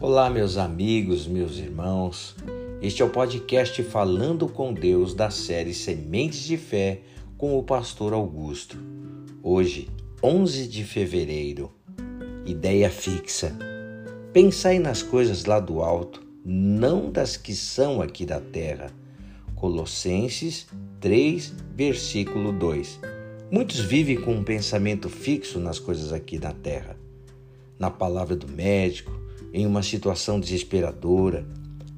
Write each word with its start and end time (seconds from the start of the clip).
Olá, 0.00 0.30
meus 0.30 0.56
amigos, 0.56 1.26
meus 1.26 1.58
irmãos. 1.58 2.36
Este 2.80 3.02
é 3.02 3.04
o 3.04 3.10
podcast 3.10 3.82
Falando 3.82 4.46
com 4.46 4.72
Deus 4.72 5.12
da 5.12 5.28
série 5.28 5.74
Sementes 5.74 6.44
de 6.44 6.56
Fé 6.56 7.00
com 7.36 7.58
o 7.58 7.64
pastor 7.64 8.12
Augusto. 8.12 8.78
Hoje, 9.42 9.88
11 10.22 10.68
de 10.68 10.84
fevereiro. 10.84 11.72
Ideia 12.46 12.88
fixa. 12.88 13.52
Pensai 14.32 14.78
nas 14.78 15.02
coisas 15.02 15.46
lá 15.46 15.58
do 15.58 15.82
alto, 15.82 16.24
não 16.44 17.10
das 17.10 17.36
que 17.36 17.52
são 17.52 18.00
aqui 18.00 18.24
da 18.24 18.40
terra. 18.40 18.92
Colossenses 19.56 20.68
3, 21.00 21.52
versículo 21.74 22.52
2. 22.52 23.00
Muitos 23.50 23.80
vivem 23.80 24.20
com 24.20 24.34
um 24.34 24.44
pensamento 24.44 25.08
fixo 25.08 25.58
nas 25.58 25.80
coisas 25.80 26.12
aqui 26.12 26.38
da 26.38 26.52
terra. 26.52 26.96
Na 27.76 27.90
palavra 27.90 28.36
do 28.36 28.46
médico, 28.46 29.26
em 29.52 29.66
uma 29.66 29.82
situação 29.82 30.38
desesperadora, 30.38 31.46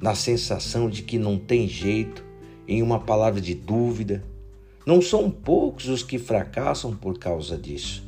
na 0.00 0.14
sensação 0.14 0.88
de 0.88 1.02
que 1.02 1.18
não 1.18 1.38
tem 1.38 1.68
jeito, 1.68 2.24
em 2.66 2.82
uma 2.82 3.00
palavra 3.00 3.40
de 3.40 3.54
dúvida. 3.54 4.24
Não 4.86 5.00
são 5.00 5.30
poucos 5.30 5.88
os 5.88 6.02
que 6.02 6.18
fracassam 6.18 6.94
por 6.94 7.18
causa 7.18 7.56
disso. 7.56 8.02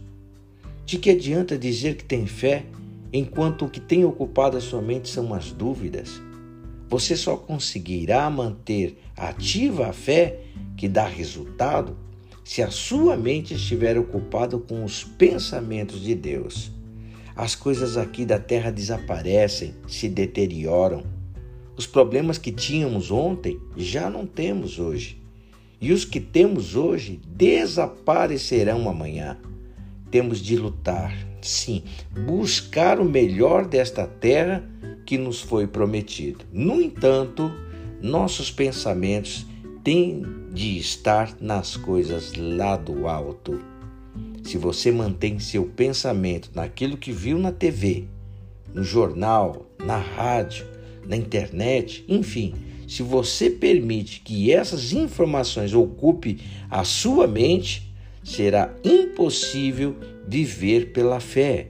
De 0.85 0.99
que 0.99 1.11
adianta 1.11 1.57
dizer 1.57 1.97
que 1.97 2.05
tem 2.05 2.27
fé 2.27 2.67
enquanto 3.13 3.65
o 3.65 3.71
que 3.71 3.81
tem 3.81 4.05
ocupado 4.05 4.57
a 4.57 4.61
sua 4.61 4.83
mente 4.83 5.09
são 5.09 5.33
as 5.33 5.53
dúvidas? 5.53 6.21
Você 6.89 7.17
só 7.17 7.37
conseguirá 7.37 8.29
manter 8.29 8.99
ativa 9.17 9.87
a 9.89 9.93
fé 9.93 10.41
que 10.77 10.89
dá 10.89 11.07
resultado 11.07 11.97
se 12.45 12.63
a 12.63 12.71
sua 12.71 13.17
mente 13.17 13.55
estiver 13.55 13.97
ocupada 13.97 14.59
com 14.59 14.85
os 14.85 15.03
pensamentos 15.03 16.03
de 16.03 16.15
Deus. 16.15 16.71
As 17.37 17.57
coisas 17.57 17.97
aqui 17.97 18.25
da 18.25 18.39
terra 18.39 18.71
desaparecem, 18.71 19.75
se 19.89 20.09
deterioram. 20.09 21.03
Os 21.77 21.85
problemas 21.85 22.39
que 22.39 22.53
tínhamos 22.53 23.11
ontem 23.11 23.59
já 23.77 24.09
não 24.09 24.25
temos 24.25 24.79
hoje. 24.79 25.21
E 25.81 25.93
os 25.93 26.05
que 26.05 26.21
temos 26.21 26.77
hoje 26.77 27.21
desaparecerão 27.27 28.89
amanhã. 28.89 29.37
Temos 30.13 30.39
de 30.39 30.57
lutar, 30.57 31.13
sim, 31.43 31.83
buscar 32.25 33.01
o 33.01 33.05
melhor 33.05 33.67
desta 33.67 34.07
terra 34.07 34.65
que 35.05 35.19
nos 35.19 35.41
foi 35.41 35.67
prometido. 35.67 36.45
No 36.53 36.81
entanto, 36.81 37.51
nossos 38.01 38.49
pensamentos 38.49 39.45
têm 39.83 40.23
de 40.53 40.79
estar 40.79 41.35
nas 41.41 41.77
coisas 41.77 42.33
lá 42.35 42.77
do 42.77 43.09
alto. 43.09 43.74
Se 44.43 44.59
você 44.59 44.93
mantém 44.93 45.39
seu 45.39 45.65
pensamento 45.65 46.51
naquilo 46.55 46.97
que 46.97 47.11
viu 47.11 47.39
na 47.39 47.51
TV, 47.51 48.05
no 48.73 48.85
jornal, 48.85 49.67
na 49.85 49.97
rádio, 49.97 50.67
na 51.07 51.17
internet, 51.17 52.05
enfim, 52.09 52.55
se 52.87 53.03
você 53.03 53.49
permite 53.49 54.21
que 54.21 54.53
essas 54.53 54.93
informações 54.93 55.73
ocupem 55.73 56.39
a 56.71 56.85
sua 56.85 57.27
mente, 57.27 57.95
será 58.23 58.75
impossível 58.85 59.97
viver 60.27 60.93
pela 60.93 61.21
fé. 61.21 61.69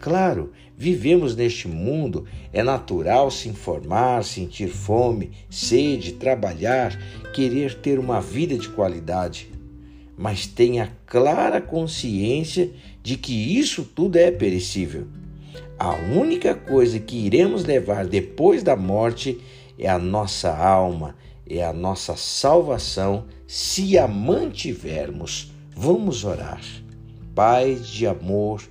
Claro, 0.00 0.52
vivemos 0.76 1.36
neste 1.36 1.68
mundo, 1.68 2.24
é 2.52 2.62
natural 2.62 3.30
se 3.30 3.48
informar, 3.48 4.24
sentir 4.24 4.68
fome, 4.68 5.30
sede, 5.48 6.12
trabalhar, 6.12 6.98
querer 7.32 7.74
ter 7.74 7.98
uma 7.98 8.20
vida 8.20 8.56
de 8.56 8.68
qualidade 8.68 9.48
mas 10.16 10.46
tenha 10.46 10.96
clara 11.06 11.60
consciência 11.60 12.70
de 13.02 13.16
que 13.16 13.58
isso 13.58 13.84
tudo 13.84 14.16
é 14.16 14.30
perecível. 14.30 15.06
A 15.78 15.94
única 15.94 16.54
coisa 16.54 16.98
que 17.00 17.16
iremos 17.16 17.64
levar 17.64 18.06
depois 18.06 18.62
da 18.62 18.76
morte 18.76 19.40
é 19.78 19.88
a 19.88 19.98
nossa 19.98 20.56
alma, 20.56 21.16
é 21.48 21.64
a 21.64 21.72
nossa 21.72 22.16
salvação, 22.16 23.24
se 23.46 23.98
a 23.98 24.06
mantivermos. 24.06 25.52
Vamos 25.74 26.24
orar. 26.24 26.62
Pai 27.34 27.74
de 27.74 28.06
amor, 28.06 28.62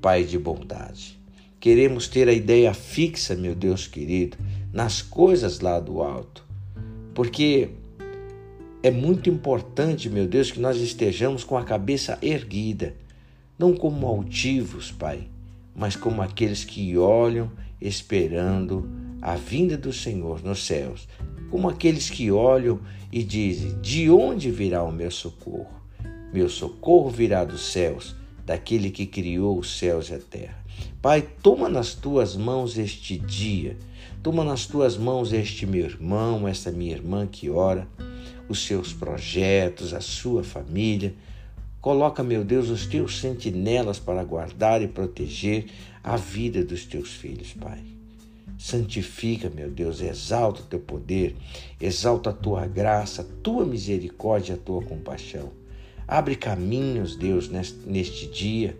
Pai 0.00 0.24
de 0.24 0.38
bondade. 0.38 1.18
Queremos 1.58 2.06
ter 2.06 2.28
a 2.28 2.32
ideia 2.32 2.72
fixa, 2.72 3.34
meu 3.34 3.54
Deus 3.54 3.86
querido, 3.86 4.36
nas 4.72 5.02
coisas 5.02 5.58
lá 5.58 5.80
do 5.80 6.00
alto. 6.02 6.44
Porque 7.14 7.70
é 8.82 8.90
muito 8.90 9.28
importante, 9.28 10.08
meu 10.08 10.26
Deus, 10.26 10.50
que 10.50 10.60
nós 10.60 10.76
estejamos 10.76 11.42
com 11.42 11.56
a 11.56 11.64
cabeça 11.64 12.16
erguida, 12.22 12.94
não 13.58 13.74
como 13.74 14.06
altivos, 14.06 14.92
Pai, 14.92 15.26
mas 15.74 15.96
como 15.96 16.22
aqueles 16.22 16.64
que 16.64 16.96
olham 16.96 17.50
esperando 17.80 18.88
a 19.20 19.34
vinda 19.34 19.76
do 19.76 19.92
Senhor 19.92 20.42
nos 20.44 20.64
céus, 20.64 21.08
como 21.50 21.68
aqueles 21.68 22.08
que 22.08 22.30
olham 22.30 22.78
e 23.10 23.24
dizem: 23.24 23.80
De 23.80 24.08
onde 24.10 24.50
virá 24.50 24.84
o 24.84 24.92
meu 24.92 25.10
socorro? 25.10 25.78
Meu 26.32 26.48
socorro 26.48 27.10
virá 27.10 27.44
dos 27.44 27.72
céus, 27.72 28.14
daquele 28.46 28.90
que 28.90 29.06
criou 29.06 29.58
os 29.58 29.76
céus 29.76 30.08
e 30.10 30.14
a 30.14 30.18
terra. 30.18 30.64
Pai, 31.02 31.26
toma 31.42 31.68
nas 31.68 31.94
tuas 31.94 32.36
mãos 32.36 32.78
este 32.78 33.18
dia, 33.18 33.76
toma 34.22 34.44
nas 34.44 34.66
tuas 34.66 34.96
mãos 34.96 35.32
este 35.32 35.66
meu 35.66 35.84
irmão, 35.84 36.46
esta 36.46 36.70
minha 36.70 36.92
irmã 36.92 37.26
que 37.26 37.50
ora 37.50 37.88
os 38.48 38.64
seus 38.64 38.92
projetos, 38.92 39.92
a 39.92 40.00
sua 40.00 40.42
família. 40.42 41.14
Coloca, 41.80 42.22
meu 42.22 42.44
Deus, 42.44 42.68
os 42.70 42.86
teus 42.86 43.20
sentinelas 43.20 43.98
para 43.98 44.24
guardar 44.24 44.82
e 44.82 44.88
proteger 44.88 45.66
a 46.02 46.16
vida 46.16 46.64
dos 46.64 46.84
teus 46.84 47.10
filhos, 47.10 47.52
Pai. 47.52 47.82
Santifica, 48.58 49.48
meu 49.48 49.70
Deus, 49.70 50.00
exalta 50.00 50.62
o 50.62 50.64
teu 50.64 50.80
poder, 50.80 51.36
exalta 51.80 52.30
a 52.30 52.32
tua 52.32 52.66
graça, 52.66 53.22
a 53.22 53.42
tua 53.42 53.64
misericórdia, 53.64 54.56
a 54.56 54.58
tua 54.58 54.82
compaixão. 54.82 55.52
Abre 56.06 56.34
caminhos, 56.34 57.14
Deus, 57.14 57.48
neste 57.48 58.26
dia. 58.26 58.76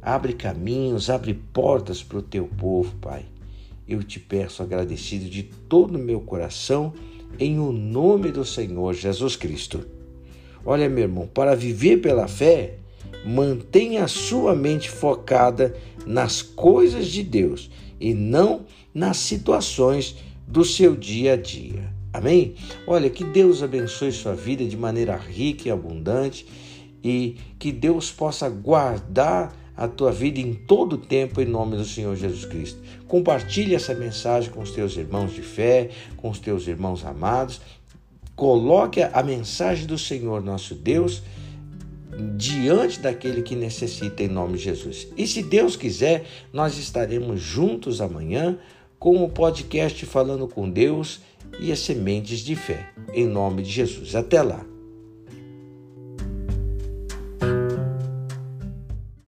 Abre 0.00 0.34
caminhos, 0.34 1.10
abre 1.10 1.34
portas 1.34 2.02
para 2.02 2.18
o 2.18 2.22
teu 2.22 2.46
povo, 2.46 2.94
Pai. 3.00 3.24
Eu 3.86 4.02
te 4.02 4.20
peço 4.20 4.62
agradecido 4.62 5.28
de 5.28 5.42
todo 5.42 5.96
o 5.96 5.98
meu 5.98 6.20
coração 6.20 6.92
em 7.38 7.58
o 7.58 7.72
nome 7.72 8.30
do 8.30 8.44
Senhor 8.44 8.94
Jesus 8.94 9.36
Cristo. 9.36 9.86
Olha, 10.64 10.88
meu 10.88 11.04
irmão, 11.04 11.26
para 11.26 11.54
viver 11.54 11.98
pela 11.98 12.28
fé, 12.28 12.78
mantenha 13.24 14.04
a 14.04 14.08
sua 14.08 14.54
mente 14.54 14.90
focada 14.90 15.74
nas 16.06 16.42
coisas 16.42 17.06
de 17.06 17.22
Deus 17.22 17.70
e 18.00 18.14
não 18.14 18.66
nas 18.94 19.16
situações 19.18 20.16
do 20.46 20.64
seu 20.64 20.96
dia 20.96 21.34
a 21.34 21.36
dia. 21.36 21.92
Amém? 22.12 22.54
Olha, 22.86 23.08
que 23.08 23.22
Deus 23.22 23.62
abençoe 23.62 24.10
sua 24.10 24.34
vida 24.34 24.64
de 24.64 24.76
maneira 24.76 25.16
rica 25.16 25.68
e 25.68 25.70
abundante 25.70 26.46
e 27.02 27.36
que 27.58 27.70
Deus 27.70 28.10
possa 28.10 28.48
guardar 28.48 29.56
a 29.80 29.88
tua 29.88 30.12
vida 30.12 30.38
em 30.38 30.52
todo 30.52 30.92
o 30.92 30.98
tempo 30.98 31.40
em 31.40 31.46
nome 31.46 31.74
do 31.74 31.86
Senhor 31.86 32.14
Jesus 32.14 32.44
Cristo. 32.44 32.78
Compartilhe 33.08 33.74
essa 33.74 33.94
mensagem 33.94 34.50
com 34.50 34.60
os 34.60 34.72
teus 34.72 34.94
irmãos 34.94 35.32
de 35.32 35.40
fé, 35.40 35.88
com 36.18 36.28
os 36.28 36.38
teus 36.38 36.68
irmãos 36.68 37.02
amados. 37.02 37.62
Coloque 38.36 39.00
a 39.02 39.22
mensagem 39.22 39.86
do 39.86 39.96
Senhor 39.96 40.42
nosso 40.42 40.74
Deus 40.74 41.22
diante 42.36 43.00
daquele 43.00 43.40
que 43.40 43.56
necessita 43.56 44.22
em 44.22 44.28
nome 44.28 44.58
de 44.58 44.64
Jesus. 44.64 45.08
E 45.16 45.26
se 45.26 45.42
Deus 45.42 45.76
quiser, 45.76 46.26
nós 46.52 46.76
estaremos 46.76 47.40
juntos 47.40 48.02
amanhã 48.02 48.58
com 48.98 49.24
o 49.24 49.30
podcast 49.30 50.04
Falando 50.04 50.46
com 50.46 50.68
Deus 50.68 51.20
e 51.58 51.72
as 51.72 51.78
Sementes 51.78 52.40
de 52.40 52.54
Fé. 52.54 52.90
Em 53.14 53.26
nome 53.26 53.62
de 53.62 53.70
Jesus. 53.70 54.14
Até 54.14 54.42
lá. 54.42 54.62